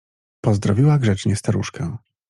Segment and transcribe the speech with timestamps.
[0.41, 1.97] Pozdrowiła grzecznie staruszkę.